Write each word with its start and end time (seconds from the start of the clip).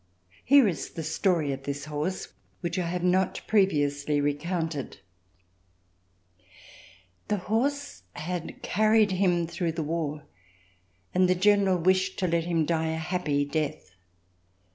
Here 0.43 0.67
is 0.67 0.89
the 0.89 1.03
story 1.03 1.51
of 1.51 1.61
this 1.61 1.85
horse 1.85 2.29
which 2.61 2.79
I 2.79 2.87
have 2.87 3.03
not 3.03 3.41
previously 3.45 4.19
recounted: 4.19 4.97
The 7.27 7.37
horse 7.37 8.01
had 8.13 8.63
carried 8.63 9.11
him 9.11 9.45
through 9.45 9.73
the 9.73 9.83
war, 9.83 10.23
and 11.13 11.29
the 11.29 11.35
General 11.35 11.77
wished 11.77 12.17
to 12.17 12.27
let 12.27 12.45
him 12.45 12.65
die 12.65 12.87
a 12.87 12.97
happy 12.97 13.45
death. 13.45 13.93